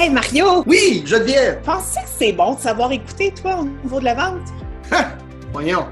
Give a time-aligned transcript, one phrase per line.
[0.00, 0.62] Hey Mario!
[0.64, 1.60] Oui, Geneviève!
[1.64, 4.46] Penses-tu que c'est bon de savoir écouter, toi, au niveau de la vente?
[4.92, 5.08] Ha!
[5.52, 5.88] Voyons.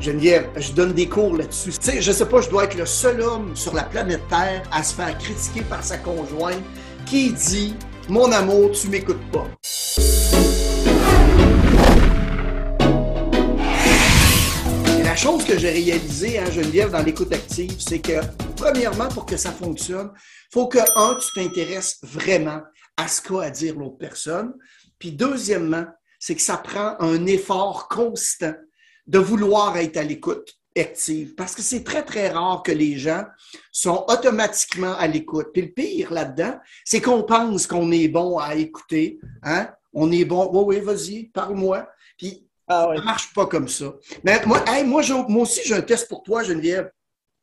[0.00, 1.70] Geneviève, je donne des cours là-dessus.
[1.70, 4.64] Tu sais, je sais pas, je dois être le seul homme sur la planète Terre
[4.72, 6.60] à se faire critiquer par sa conjointe
[7.04, 7.76] qui dit
[8.08, 9.46] Mon amour, tu m'écoutes pas.
[14.98, 18.18] Et la chose que j'ai réalisée, hein, Geneviève, dans l'écoute active, c'est que,
[18.56, 20.10] premièrement, pour que ça fonctionne,
[20.52, 22.58] faut que, un, tu t'intéresses vraiment
[22.96, 24.54] à ce qu'a à dire l'autre personne.
[24.98, 25.86] Puis, deuxièmement,
[26.18, 28.54] c'est que ça prend un effort constant
[29.06, 31.34] de vouloir être à l'écoute active.
[31.34, 33.24] Parce que c'est très, très rare que les gens
[33.72, 35.48] sont automatiquement à l'écoute.
[35.52, 39.18] Puis le pire là-dedans, c'est qu'on pense qu'on est bon à écouter.
[39.42, 39.70] Hein?
[39.92, 40.48] On est bon.
[40.52, 41.88] Oui, oui, vas-y, parle-moi.
[42.18, 43.94] Puis Ah ça marche pas comme ça.
[44.24, 46.90] Mais moi, hey, moi, moi aussi, j'ai un test pour toi, Geneviève.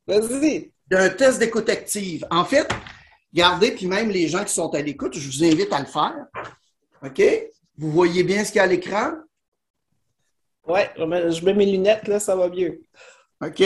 [0.05, 0.71] Vas-y.
[0.91, 2.27] J'ai un test d'écoute active.
[2.29, 2.67] En fait,
[3.33, 6.25] regardez, puis même les gens qui sont à l'écoute, je vous invite à le faire.
[7.03, 7.21] OK?
[7.77, 9.13] Vous voyez bien ce qu'il y a à l'écran?
[10.67, 12.81] Ouais, je mets, mes lunettes, là, ça va mieux.
[13.43, 13.59] OK.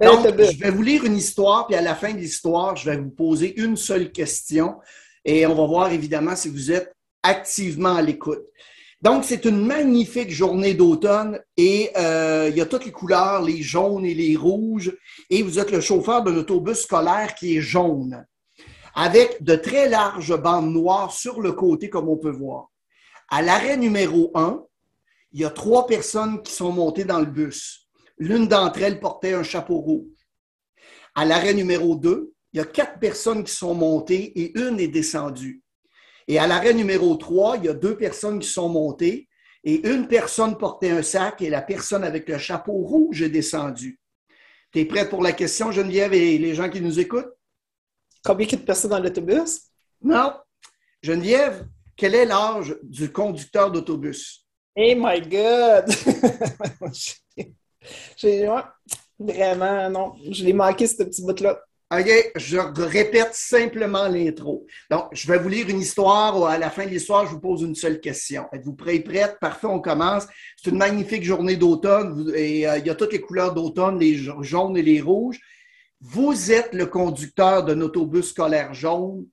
[0.00, 2.90] Ben, Donc, je vais vous lire une histoire, puis à la fin de l'histoire, je
[2.90, 4.76] vais vous poser une seule question
[5.24, 8.42] et on va voir évidemment si vous êtes activement à l'écoute.
[9.02, 13.62] Donc, c'est une magnifique journée d'automne et euh, il y a toutes les couleurs, les
[13.62, 14.96] jaunes et les rouges,
[15.30, 18.24] et vous êtes le chauffeur d'un autobus scolaire qui est jaune,
[18.96, 22.70] avec de très larges bandes noires sur le côté, comme on peut voir.
[23.28, 24.64] À l'arrêt numéro 1,
[25.32, 27.88] il y a trois personnes qui sont montées dans le bus.
[28.16, 30.08] L'une d'entre elles portait un chapeau rouge.
[31.14, 34.88] À l'arrêt numéro 2, il y a quatre personnes qui sont montées et une est
[34.88, 35.62] descendue.
[36.26, 39.28] Et à l'arrêt numéro 3, il y a deux personnes qui sont montées
[39.62, 44.00] et une personne portait un sac et la personne avec le chapeau rouge est descendue.
[44.72, 47.35] Tu es prête pour la question, Geneviève, et les gens qui nous écoutent?
[48.26, 49.60] Combien de personnes dans l'autobus?
[50.02, 50.32] Non.
[51.00, 54.44] Geneviève, quel est l'âge du conducteur d'autobus?
[54.74, 55.84] Hey my God!
[58.16, 58.48] J'ai,
[59.16, 60.12] vraiment, non.
[60.28, 61.60] Je l'ai manqué, ce petit bout-là.
[61.94, 64.66] OK, je répète simplement l'intro.
[64.90, 66.44] Donc, je vais vous lire une histoire.
[66.46, 68.46] À la fin de l'histoire, je vous pose une seule question.
[68.52, 69.36] Êtes-vous prêts et prêtes?
[69.40, 70.26] Parfait, on commence.
[70.56, 74.16] C'est une magnifique journée d'automne et euh, il y a toutes les couleurs d'automne, les
[74.16, 75.38] ja- jaunes et les rouges.
[76.00, 79.26] Vous êtes le conducteur d'un autobus scolaire jaune.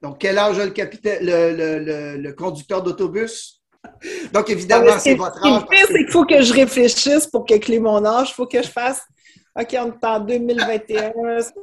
[0.00, 3.62] Donc, quel âge a le, capitaine, le, le- le- le conducteur d'autobus?
[4.32, 5.62] Donc, évidemment, Ah, c'est votre âge.
[5.70, 8.30] fait, c'est qu'il faut que je réfléchisse pour calculer mon âge.
[8.30, 9.00] Il faut que je fasse.
[9.58, 11.12] OK, on est en 2021,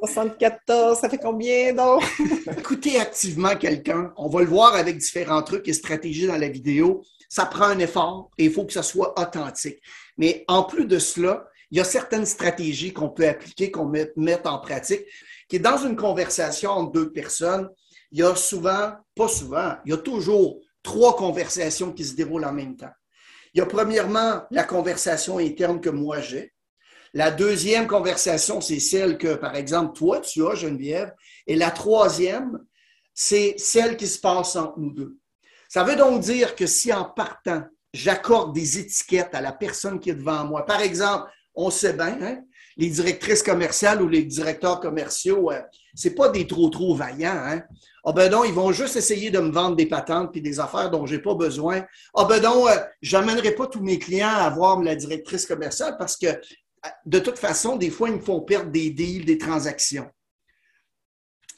[0.01, 2.03] 74, ça fait combien donc?
[2.57, 4.11] Écoutez activement quelqu'un.
[4.17, 7.03] On va le voir avec différents trucs et stratégies dans la vidéo.
[7.29, 9.79] Ça prend un effort et il faut que ça soit authentique.
[10.17, 14.47] Mais en plus de cela, il y a certaines stratégies qu'on peut appliquer, qu'on met,
[14.47, 15.05] en pratique,
[15.47, 17.69] qui dans une conversation entre deux personnes.
[18.11, 22.45] Il y a souvent, pas souvent, il y a toujours trois conversations qui se déroulent
[22.45, 22.93] en même temps.
[23.53, 26.53] Il y a premièrement la conversation interne que moi j'ai.
[27.13, 31.13] La deuxième conversation, c'est celle que, par exemple, toi, tu as, Geneviève.
[31.47, 32.59] Et la troisième,
[33.13, 35.17] c'est celle qui se passe entre nous deux.
[35.69, 40.09] Ça veut donc dire que si en partant, j'accorde des étiquettes à la personne qui
[40.09, 42.41] est devant moi, par exemple, on sait bien, hein,
[42.77, 45.61] les directrices commerciales ou les directeurs commerciaux, euh,
[45.93, 47.31] c'est pas des trop trop vaillants.
[47.31, 47.63] Hein?
[48.03, 50.91] Ah ben non, ils vont juste essayer de me vendre des patentes puis des affaires
[50.91, 51.85] dont j'ai pas besoin.
[52.13, 56.17] Ah ben non, euh, j'amènerai pas tous mes clients à voir la directrice commerciale parce
[56.17, 56.27] que
[57.05, 60.09] de toute façon, des fois, ils me font perdre des deals, des transactions.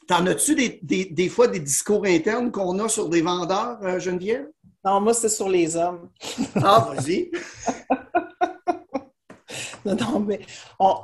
[0.06, 3.98] T'en as-tu des, des, des fois des discours internes qu'on a sur des vendeurs, euh,
[3.98, 4.46] Geneviève?
[4.84, 6.08] Non, moi, c'est sur les hommes.
[6.54, 7.30] Ah, vas-y.
[9.88, 10.40] Non, non, mais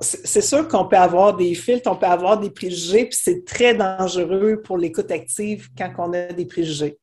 [0.00, 3.75] c'est sûr qu'on peut avoir des filtres, on peut avoir des préjugés, puis c'est très
[3.75, 6.99] dangereux pour l'écoute active quand on a des préjugés.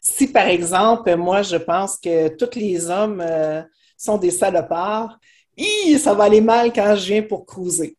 [0.00, 3.62] Si, par exemple, moi, je pense que tous les hommes euh,
[3.96, 5.18] sont des salopards,
[5.56, 7.96] hi, ça va aller mal quand je viens pour cruiser.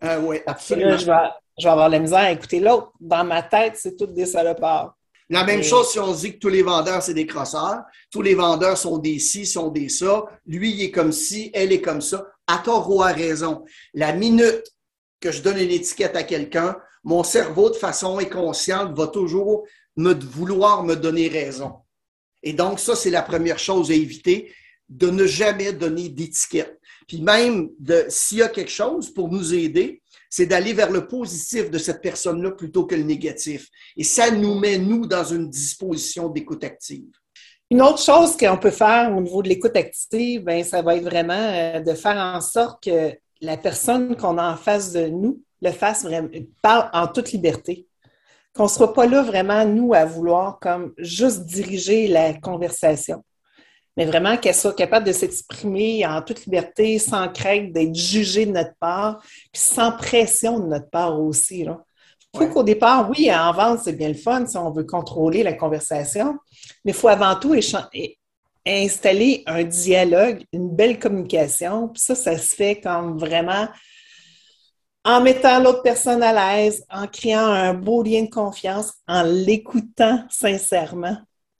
[0.00, 0.98] Ah oui, Puis là, absolument.
[0.98, 2.92] je vais, je vais avoir la misère à écouter l'autre.
[3.00, 4.94] Dans ma tête, c'est tous des salopards.
[5.30, 7.82] La même chose si on se dit que tous les vendeurs, c'est des crosseurs.
[8.10, 10.24] Tous les vendeurs sont des ci, sont des ça.
[10.46, 12.26] Lui, il est comme ci, elle est comme ça.
[12.46, 13.64] À tort ou à raison.
[13.94, 14.64] La minute
[15.20, 19.66] que je donne une étiquette à quelqu'un, mon cerveau, de façon inconsciente, va toujours
[19.96, 21.72] me vouloir me donner raison.
[22.42, 24.52] Et donc, ça, c'est la première chose à éviter,
[24.90, 26.78] de ne jamais donner d'étiquette.
[27.06, 27.70] Puis même,
[28.08, 32.02] s'il y a quelque chose pour nous aider, c'est d'aller vers le positif de cette
[32.02, 33.68] personne-là plutôt que le négatif.
[33.96, 37.06] Et ça nous met, nous, dans une disposition d'écoute active.
[37.70, 41.04] Une autre chose qu'on peut faire au niveau de l'écoute active, ben, ça va être
[41.04, 45.42] vraiment euh, de faire en sorte que la personne qu'on a en face de nous
[45.62, 46.28] le fasse vraiment,
[46.62, 47.86] parle en toute liberté.
[48.54, 53.24] qu'on ne soit pas là vraiment, nous, à vouloir comme juste diriger la conversation,
[53.96, 58.52] mais vraiment qu'elle soit capable de s'exprimer en toute liberté, sans crainte d'être jugée de
[58.52, 59.20] notre part,
[59.52, 61.60] puis sans pression de notre part aussi.
[61.60, 65.42] Il faut qu'au départ, oui, en vente, c'est bien le fun si on veut contrôler
[65.42, 66.36] la conversation,
[66.84, 67.54] mais il faut avant tout
[68.66, 71.88] installer un dialogue, une belle communication.
[71.88, 73.68] Puis ça, ça se fait comme vraiment
[75.04, 80.24] en mettant l'autre personne à l'aise, en créant un beau lien de confiance, en l'écoutant
[80.30, 81.18] sincèrement.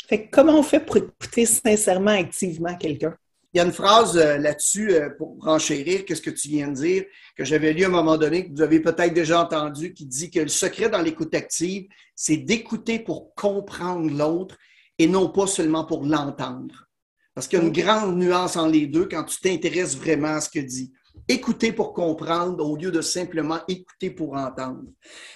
[0.08, 3.16] Fait comment on fait pour écouter sincèrement, activement quelqu'un?
[3.52, 6.74] Il y a une phrase euh, là-dessus euh, pour renchérir qu'est-ce que tu viens de
[6.74, 7.04] dire,
[7.36, 10.30] que j'avais lu à un moment donné, que vous avez peut-être déjà entendu, qui dit
[10.30, 11.86] que le secret dans l'écoute active,
[12.16, 14.56] c'est d'écouter pour comprendre l'autre
[14.98, 16.88] et non pas seulement pour l'entendre.
[17.32, 20.40] Parce qu'il y a une grande nuance en les deux quand tu t'intéresses vraiment à
[20.40, 20.92] ce que dit
[21.28, 24.82] écouter pour comprendre au lieu de simplement écouter pour entendre.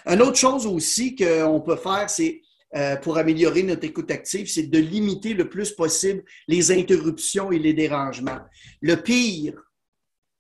[0.07, 2.43] Une autre chose aussi qu'on peut faire, c'est
[2.77, 7.59] euh, pour améliorer notre écoute active, c'est de limiter le plus possible les interruptions et
[7.59, 8.41] les dérangements.
[8.83, 9.55] Le pire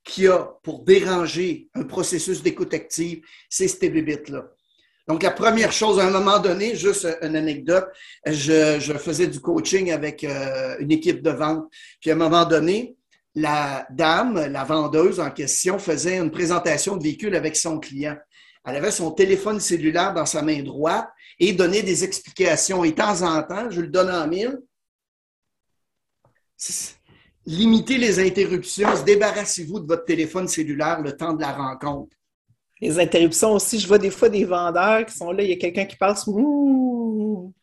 [0.04, 4.44] qu'il y a pour déranger un processus d'écoute active, c'est ces bébites-là.
[5.06, 7.86] Donc, la première chose, à un moment donné, juste une anecdote,
[8.26, 11.64] je, je faisais du coaching avec euh, une équipe de vente.
[11.98, 12.94] Puis, à un moment donné,
[13.34, 18.16] la dame, la vendeuse en question, faisait une présentation de véhicule avec son client.
[18.68, 22.84] Elle avait son téléphone cellulaire dans sa main droite et donnait des explications.
[22.84, 24.58] Et de temps en temps, je le donne en mille.
[27.46, 32.14] Limitez les interruptions, débarrassez-vous de votre téléphone cellulaire le temps de la rencontre.
[32.80, 35.56] Les interruptions aussi, je vois des fois des vendeurs qui sont là, il y a
[35.56, 36.26] quelqu'un qui passe.
[36.26, 37.54] Ouh!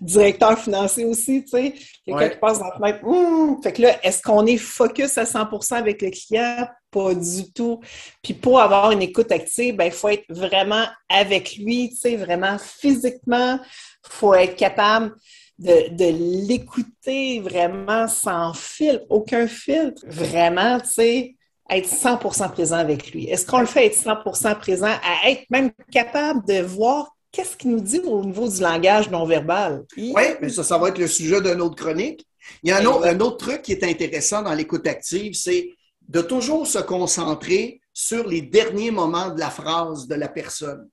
[0.00, 1.74] Directeur financier aussi, tu sais,
[2.04, 3.62] quelqu'un qui passe dans la fenêtre.
[3.62, 6.68] Fait que là, est-ce qu'on est focus à 100% avec le client?
[6.90, 7.80] Pas du tout.
[8.22, 12.16] Puis pour avoir une écoute active, ben, il faut être vraiment avec lui, tu sais,
[12.16, 13.58] vraiment physiquement.
[13.62, 15.14] Il faut être capable
[15.58, 20.02] de, l'écouter vraiment sans filtre, aucun filtre.
[20.06, 21.36] Vraiment, tu sais,
[21.70, 23.28] être 100% présent avec lui.
[23.28, 27.70] Est-ce qu'on le fait être 100% présent, à être même capable de voir qu'est-ce qu'il
[27.70, 29.84] nous dit au niveau du langage non verbal?
[29.96, 32.26] Oui, mais ça, ça va être le sujet d'une autre chronique.
[32.62, 35.70] Il y a un autre, un autre truc qui est intéressant dans l'écoute active, c'est
[36.08, 40.88] de toujours se concentrer sur les derniers moments de la phrase de la personne.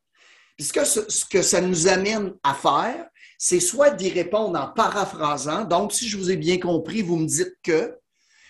[0.55, 3.05] Puisque ce, ce que ça nous amène à faire,
[3.37, 5.63] c'est soit d'y répondre en paraphrasant.
[5.63, 7.95] Donc, si je vous ai bien compris, vous me dites que,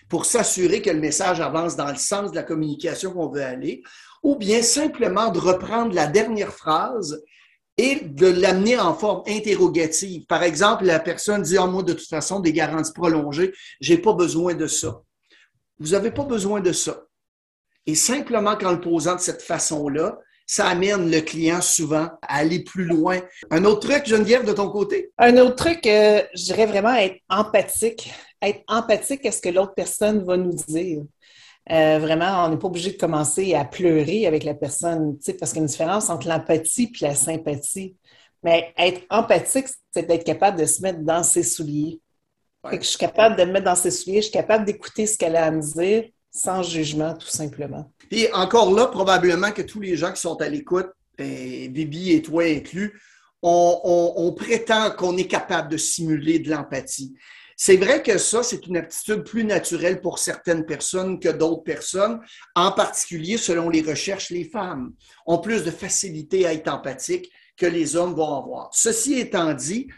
[0.10, 3.84] pour s'assurer que le message avance dans le sens de la communication qu'on veut aller,
[4.24, 7.22] ou bien simplement de reprendre la dernière phrase
[7.80, 10.26] et de l'amener en forme interrogative.
[10.26, 14.12] Par exemple, la personne dit, oh, moi, de toute façon, des garanties prolongées, j'ai pas
[14.12, 15.02] besoin de ça.
[15.80, 17.06] Vous n'avez pas besoin de ça.
[17.86, 22.66] Et simplement qu'en le posant de cette façon-là, ça amène le client souvent à aller
[22.66, 23.22] plus loin.
[23.50, 25.14] Un autre truc, Geneviève, de ton côté?
[25.18, 28.12] Un autre truc, euh, je dirais vraiment être empathique.
[28.42, 31.04] Être empathique à ce que l'autre personne va nous dire.
[31.72, 35.60] Euh, vraiment, on n'est pas obligé de commencer à pleurer avec la personne, parce qu'il
[35.60, 37.96] y a une différence entre l'empathie et la sympathie.
[38.44, 42.00] Mais être empathique, c'est d'être capable de se mettre dans ses souliers.
[42.72, 45.36] je suis capable de me mettre dans ses souliers, je suis capable d'écouter ce qu'elle
[45.36, 47.92] a à me dire sans jugement, tout simplement.
[48.12, 52.44] Et encore là, probablement que tous les gens qui sont à l'écoute, Bibi et toi
[52.44, 53.00] inclus,
[53.42, 57.16] on prétend qu'on est capable de simuler de l'empathie.
[57.62, 62.22] C'est vrai que ça, c'est une aptitude plus naturelle pour certaines personnes que d'autres personnes,
[62.56, 64.94] en particulier selon les recherches, les femmes
[65.26, 68.70] ont plus de facilité à être empathiques que les hommes vont avoir.
[68.72, 69.90] Ceci étant dit,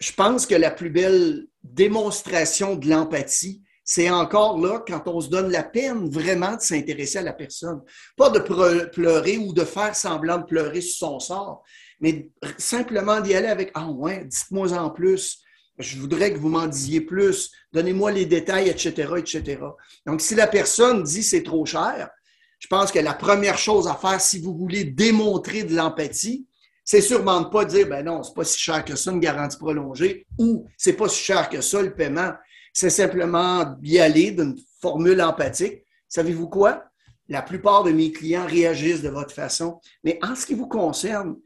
[0.00, 5.28] je pense que la plus belle démonstration de l'empathie, c'est encore là quand on se
[5.28, 7.82] donne la peine vraiment de s'intéresser à la personne.
[8.16, 11.62] Pas de pleurer ou de faire semblant de pleurer sur son sort,
[12.00, 15.44] mais simplement d'y aller avec Ah ouais, dites-moi en plus
[15.78, 19.60] je voudrais que vous m'en disiez plus, donnez-moi les détails, etc., etc.
[20.06, 22.10] Donc, si la personne dit c'est trop cher,
[22.58, 26.46] je pense que la première chose à faire, si vous voulez démontrer de l'empathie,
[26.84, 29.58] c'est sûrement de pas dire, ben non, c'est pas si cher que ça, une garantie
[29.58, 32.32] prolongée, ou c'est pas si cher que ça, le paiement.
[32.72, 35.84] C'est simplement d'y aller d'une formule empathique.
[36.08, 36.84] Savez-vous quoi?
[37.28, 39.80] La plupart de mes clients réagissent de votre façon.
[40.02, 41.36] Mais en ce qui vous concerne,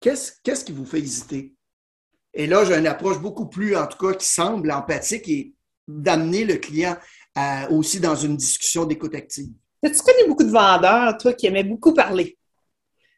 [0.00, 1.54] qu'est-ce, qui vous fait hésiter?
[2.34, 5.52] Et là, j'ai une approche beaucoup plus, en tout cas, qui semble empathique et
[5.86, 6.96] d'amener le client
[7.70, 9.50] aussi dans une discussion d'écoute active.
[9.84, 12.38] Tu connais beaucoup de vendeurs, toi, qui aimaient beaucoup parler?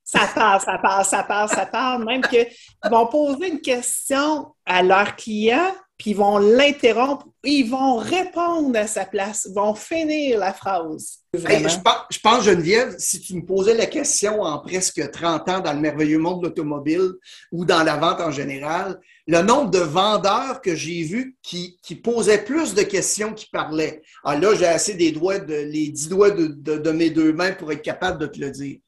[0.02, 2.46] Ça parle, ça parle, ça parle, ça parle, même qu'ils
[2.90, 8.86] vont poser une question à leur client, puis ils vont l'interrompre, ils vont répondre à
[8.86, 11.20] sa place, ils vont finir la phrase.
[11.32, 15.78] je, pense, Geneviève, si tu me posais la question en presque 30 ans dans le
[15.78, 17.12] merveilleux monde de l'automobile
[17.52, 18.98] ou dans la vente en général,
[19.28, 24.02] le nombre de vendeurs que j'ai vus qui, posaient plus de questions qu'ils parlaient.
[24.24, 27.70] Ah là, j'ai assez des doigts, de, les dix doigts de, mes deux mains pour
[27.70, 28.78] être capable de te le dire.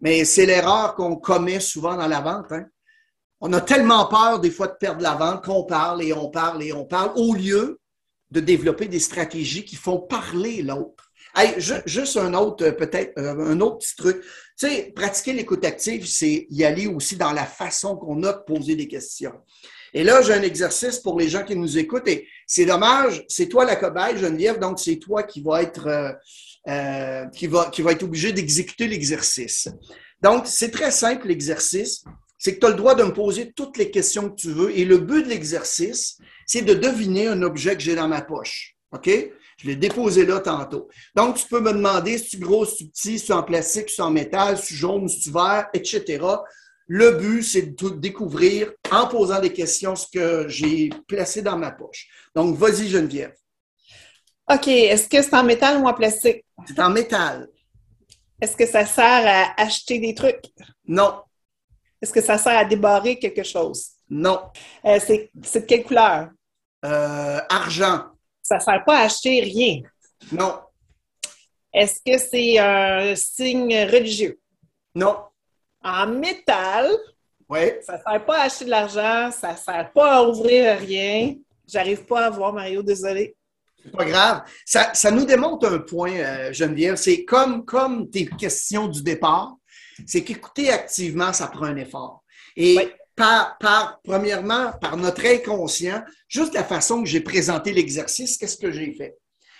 [0.00, 2.50] Mais c'est l'erreur qu'on commet souvent dans la vente.
[2.50, 2.66] Hein.
[3.40, 6.62] On a tellement peur des fois de perdre la vente qu'on parle et on parle
[6.62, 7.80] et on parle au lieu
[8.30, 11.10] de développer des stratégies qui font parler l'autre.
[11.36, 14.20] Hey, juste un autre, euh, peut-être, euh, un autre petit truc.
[14.58, 18.42] Tu sais, pratiquer l'écoute active, c'est y aller aussi dans la façon qu'on a de
[18.44, 19.34] poser des questions.
[19.94, 22.08] Et là, j'ai un exercice pour les gens qui nous écoutent.
[22.08, 26.18] Et c'est dommage, c'est toi la cobaye, Geneviève, donc c'est toi qui va être,
[26.68, 29.68] euh, qui va, qui va être obligé d'exécuter l'exercice.
[30.20, 32.02] Donc, c'est très simple l'exercice
[32.38, 34.76] c'est que tu as le droit de me poser toutes les questions que tu veux.
[34.76, 38.76] Et le but de l'exercice, c'est de deviner un objet que j'ai dans ma poche.
[38.92, 39.10] OK?
[39.58, 40.88] Je l'ai déposé là tantôt.
[41.16, 43.88] Donc, tu peux me demander si tu gros, si tu petit, si tu en plastique,
[43.88, 46.24] si tu en métal, si tu jaune, si tu vert, etc.
[46.86, 51.72] Le but, c'est de découvrir, en posant des questions, ce que j'ai placé dans ma
[51.72, 52.06] poche.
[52.36, 53.34] Donc, vas-y, Geneviève.
[54.48, 54.68] OK.
[54.68, 56.44] Est-ce que c'est en métal ou en plastique?
[56.66, 57.48] C'est en métal.
[58.40, 60.44] Est-ce que ça sert à acheter des trucs?
[60.86, 61.14] Non.
[62.00, 63.90] Est-ce que ça sert à débarrer quelque chose?
[64.08, 64.40] Non.
[64.84, 66.30] Euh, c'est, de quelle couleur?
[66.84, 68.04] Euh, argent.
[68.42, 69.82] Ça ne sert pas à acheter rien.
[70.30, 70.60] Non.
[71.72, 74.38] Est-ce que c'est un signe religieux?
[74.94, 75.16] Non.
[75.82, 76.90] En métal?
[77.48, 77.60] Oui.
[77.82, 81.34] Ça ne sert pas à acheter de l'argent, ça ne sert pas à ouvrir rien.
[81.66, 83.36] J'arrive pas à voir, Mario, désolé.
[83.82, 84.42] C'est pas grave.
[84.64, 86.96] Ça, nous démontre un point, euh, Geneviève.
[86.96, 89.57] C'est comme, comme tes questions du départ
[90.06, 92.24] c'est qu'écouter activement, ça prend un effort.
[92.56, 92.76] Et
[93.14, 98.70] par, par, premièrement, par notre inconscient, juste la façon que j'ai présenté l'exercice, qu'est-ce que
[98.70, 99.16] j'ai fait?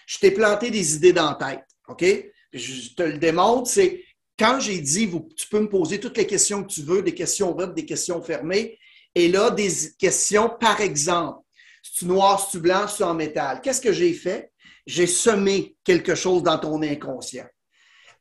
[0.06, 2.04] Je t'ai planté des idées dans la tête, OK?
[2.52, 4.04] Je te le démontre, c'est
[4.38, 7.14] quand j'ai dit, vous, tu peux me poser toutes les questions que tu veux, des
[7.14, 8.78] questions ouvertes, des questions fermées,
[9.14, 11.40] et là, des questions, par exemple,
[11.82, 13.60] si tu noir, si tu blanc, si tu en métal?
[13.60, 14.52] Qu'est-ce que j'ai fait?
[14.86, 17.46] J'ai semé quelque chose dans ton inconscient.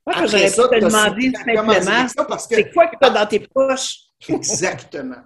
[0.08, 3.98] Moi, j'aurais pu te demander simplement, c'est quoi que tu as dans tes poches?
[4.30, 5.22] Exactement.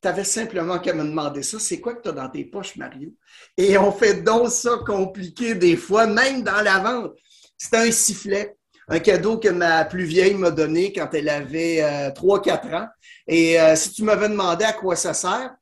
[0.00, 2.76] Tu avais simplement qu'à me demander ça, c'est quoi que tu as dans tes poches,
[2.76, 3.10] Mario?
[3.54, 7.12] Et on fait donc ça compliqué des fois, même dans la vente.
[7.58, 8.56] C'est un sifflet,
[8.88, 12.88] un cadeau que ma plus vieille m'a donné quand elle avait 3-4 euh, ans.
[13.26, 15.54] Et euh, si tu m'avais demandé à quoi ça sert,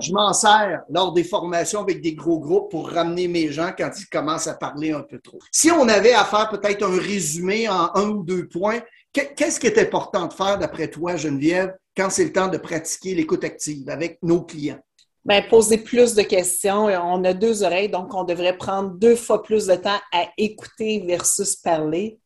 [0.00, 3.90] je m'en sers lors des formations avec des gros groupes pour ramener mes gens quand
[3.98, 5.38] ils commencent à parler un peu trop.
[5.50, 8.80] Si on avait à faire peut-être un résumé en un ou deux points,
[9.12, 13.14] qu'est-ce qui est important de faire d'après toi, Geneviève, quand c'est le temps de pratiquer
[13.14, 14.80] l'écoute active avec nos clients?
[15.24, 16.84] Bien, poser plus de questions.
[16.84, 21.02] On a deux oreilles, donc on devrait prendre deux fois plus de temps à écouter
[21.06, 22.18] versus parler.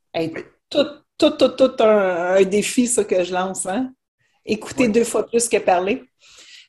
[0.68, 3.66] tout, tout, tout, tout un, défi, ça que je lance.
[3.66, 3.92] Hein?
[4.44, 6.02] Écouter deux fois plus que parler.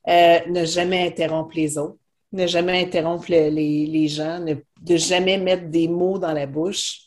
[0.07, 1.97] Euh, ne jamais interrompre les autres,
[2.31, 4.55] ne jamais interrompre les, gens, ne
[4.97, 7.01] jamais mettre des mots dans la bouche.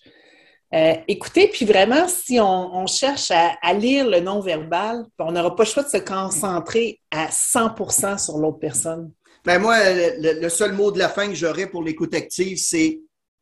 [0.75, 5.69] Euh, écoutez, puis vraiment, si on, cherche à, lire le non-verbal, on n'aura pas le
[5.69, 9.13] choix de se concentrer à 100% sur l'autre personne.
[9.45, 13.01] Ben moi, le, seul mot de la fin que j'aurais pour l'écoute active, c'est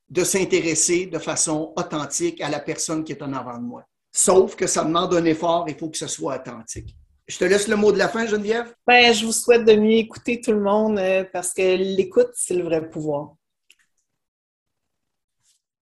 [0.09, 3.85] de s'intéresser de façon authentique à la personne qui est en avant de moi.
[4.11, 6.97] Sauf que ça demande un effort, il faut que ce soit authentique.
[7.31, 8.75] Je te laisse le mot de la fin, Geneviève.
[8.89, 12.55] Ben, je vous souhaite de mieux écouter tout le monde euh, parce que l'écoute, c'est
[12.55, 13.37] le vrai pouvoir.